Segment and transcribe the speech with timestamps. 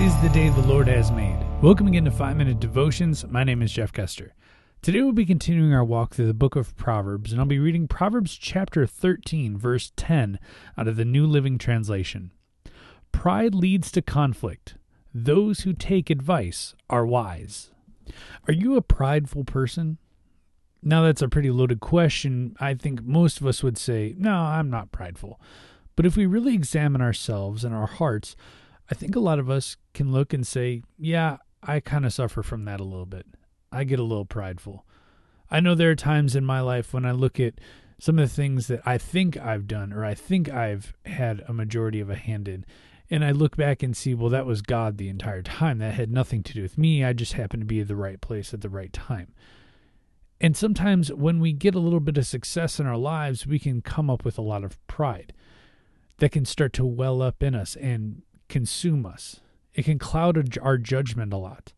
[0.00, 1.38] the day the Lord has made.
[1.60, 3.26] Welcome again to 5 Minute Devotions.
[3.26, 4.34] My name is Jeff Kester.
[4.80, 7.86] Today we'll be continuing our walk through the book of Proverbs, and I'll be reading
[7.86, 10.38] Proverbs chapter 13, verse 10
[10.78, 12.32] out of the New Living Translation.
[13.12, 14.76] Pride leads to conflict.
[15.12, 17.70] Those who take advice are wise.
[18.48, 19.98] Are you a prideful person?
[20.82, 22.56] Now, that's a pretty loaded question.
[22.58, 25.38] I think most of us would say, No, I'm not prideful.
[25.94, 28.34] But if we really examine ourselves and our hearts,
[28.90, 32.42] I think a lot of us can look and say, Yeah, I kind of suffer
[32.42, 33.26] from that a little bit.
[33.70, 34.84] I get a little prideful.
[35.50, 37.54] I know there are times in my life when I look at
[37.98, 41.52] some of the things that I think I've done or I think I've had a
[41.52, 42.64] majority of a hand in,
[43.10, 45.78] and I look back and see, well, that was God the entire time.
[45.78, 47.04] That had nothing to do with me.
[47.04, 49.34] I just happened to be at the right place at the right time.
[50.40, 53.82] And sometimes when we get a little bit of success in our lives, we can
[53.82, 55.34] come up with a lot of pride
[56.18, 59.40] that can start to well up in us and consume us.
[59.72, 61.72] It can cloud our judgment a lot.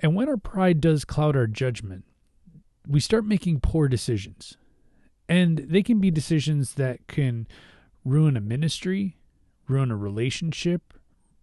[0.00, 2.04] And when our pride does cloud our judgment,
[2.86, 4.56] we start making poor decisions.
[5.28, 7.46] And they can be decisions that can
[8.04, 9.16] ruin a ministry,
[9.68, 10.94] ruin a relationship,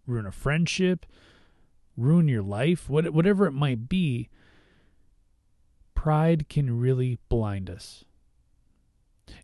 [0.07, 1.05] ruin a friendship,
[1.95, 4.29] ruin your life, whatever it might be.
[5.93, 8.03] Pride can really blind us.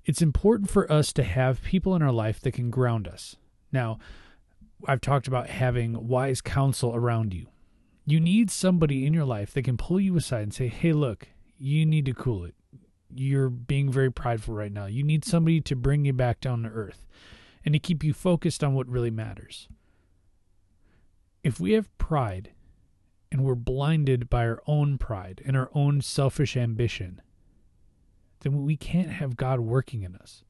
[0.05, 3.35] It's important for us to have people in our life that can ground us.
[3.71, 3.99] Now,
[4.87, 7.47] I've talked about having wise counsel around you.
[8.05, 11.27] You need somebody in your life that can pull you aside and say, hey, look,
[11.57, 12.55] you need to cool it.
[13.13, 14.85] You're being very prideful right now.
[14.85, 17.05] You need somebody to bring you back down to earth
[17.63, 19.67] and to keep you focused on what really matters.
[21.43, 22.51] If we have pride
[23.31, 27.21] and we're blinded by our own pride and our own selfish ambition,
[28.41, 30.43] then we can't have God working in us.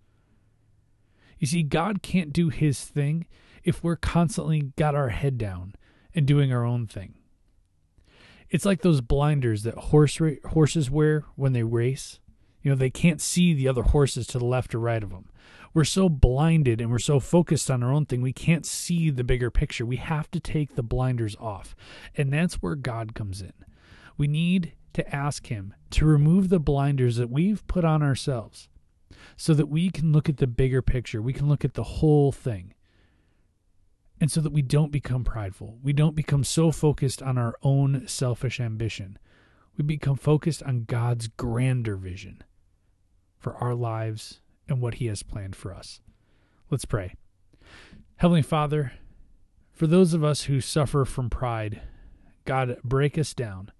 [1.39, 3.25] You see, God can't do his thing
[3.63, 5.73] if we're constantly got our head down
[6.13, 7.15] and doing our own thing.
[8.49, 12.19] It's like those blinders that horse ra- horses wear when they race.
[12.61, 15.29] You know, they can't see the other horses to the left or right of them.
[15.73, 19.23] We're so blinded and we're so focused on our own thing, we can't see the
[19.23, 19.85] bigger picture.
[19.85, 21.75] We have to take the blinders off.
[22.15, 23.53] And that's where God comes in.
[24.17, 28.67] We need to ask Him to remove the blinders that we've put on ourselves
[29.37, 31.21] so that we can look at the bigger picture.
[31.21, 32.73] We can look at the whole thing
[34.21, 35.79] and so that we don't become prideful.
[35.81, 39.17] We don't become so focused on our own selfish ambition.
[39.75, 42.43] We become focused on God's grander vision
[43.39, 44.39] for our lives
[44.69, 46.01] and what He has planned for us.
[46.69, 47.15] Let's pray.
[48.17, 48.93] Heavenly Father,
[49.73, 51.81] for those of us who suffer from pride,
[52.45, 53.71] God, break us down.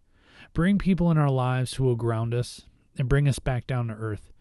[0.54, 2.64] Bring people in our lives who will ground us
[2.98, 4.34] and bring us back down to earth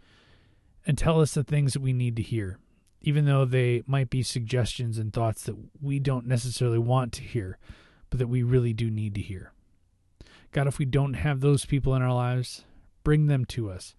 [0.87, 2.59] and tell us the things that we need to hear
[3.01, 7.59] even though they might be suggestions and thoughts that we don't necessarily want to hear,
[8.11, 9.53] but that we really do need to hear.
[10.53, 12.65] God, if we don't have those people in our lives,
[13.05, 13.95] bring them to us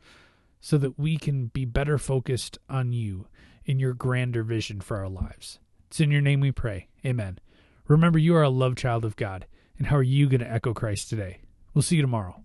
[0.59, 3.27] so that we can be better focused on you
[3.65, 5.59] in your grander vision for our lives.
[5.87, 6.87] It's in your name we pray.
[7.05, 7.39] Amen.
[7.87, 9.47] Remember, you are a love child of God.
[9.77, 11.39] And how are you going to echo Christ today?
[11.73, 12.43] We'll see you tomorrow.